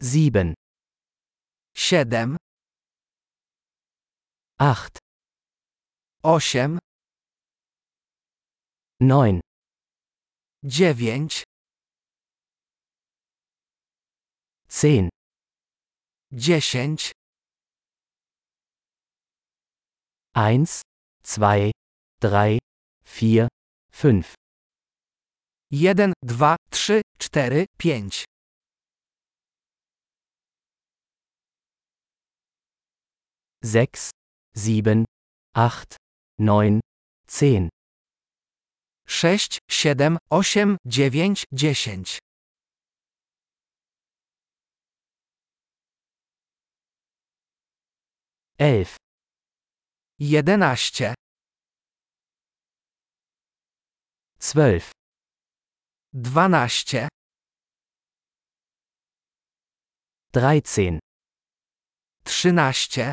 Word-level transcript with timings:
Sieben. 0.00 0.54
Siedem. 1.76 2.36
Acht. 4.58 4.98
Osiem. 6.22 6.78
Dziewięć. 10.64 11.44
Zehn. 14.68 15.08
Dziesięć. 16.32 17.12
Jeden, 25.70 26.12
dwa, 26.22 26.56
trzy, 26.70 27.02
cztery, 27.18 27.66
pięć. 27.78 28.24
6, 33.64 34.10
7, 34.56 35.04
8, 35.54 36.00
9, 36.38 36.80
10, 37.28 37.70
sześć, 39.08 39.58
siedem, 39.70 40.18
osiem, 40.30 40.76
dziewięć, 40.86 41.44
dziesięć, 41.52 42.18
11, 48.58 48.96
jedenaście, 50.18 51.14
12, 54.40 54.88
dwanaście, 56.12 57.08
13, 60.32 60.98
trzynaście, 62.24 63.12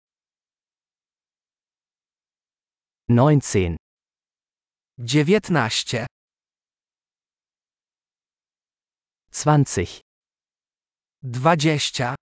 19, 3.11 3.77
dziewiętnaście, 4.99 6.07
20, 9.31 10.01
dwadzieścia, 11.23 12.15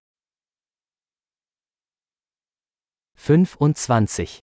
25, 3.15 4.43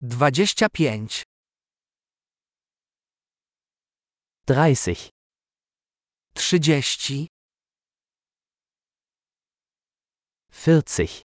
dwadzieścia 0.00 0.66
pięć, 0.72 1.22
30, 4.46 5.10
trzydzieści, 6.34 7.26
40, 10.52 11.22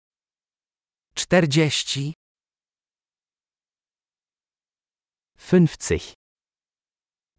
czterdzieści, 1.15 2.15
50, 5.39 6.15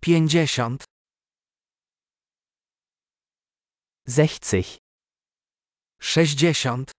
pięćdziesiąt, 0.02 0.84
60, 4.08 4.78
sześćdziesiąt, 6.02 6.92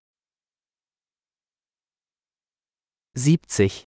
70, 3.16 3.86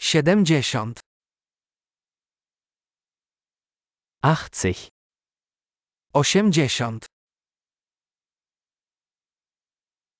siedemdziesiąt, 0.00 1.00
80, 4.22 4.90
osiemdziesiąt, 6.12 7.06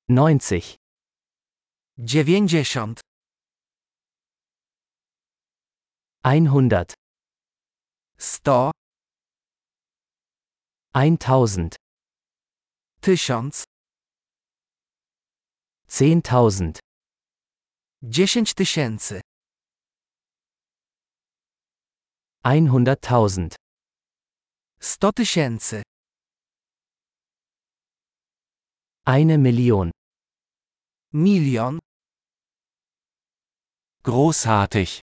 90, 0.09 0.77
dziewięćdziesiąt, 1.99 3.01
100, 6.25 6.95
sto, 8.17 8.71
1000, 10.95 11.77
tysiąc, 13.01 13.65
10.000, 15.89 16.79
dziesięć 18.03 18.55
tysięcy, 18.55 19.21
100.000, 22.45 23.55
sto 24.81 25.13
tysięcy, 25.13 25.83
eine 29.07 29.39
Million. 29.39 29.91
milion, 31.13 31.79
Großartig! 34.05 35.12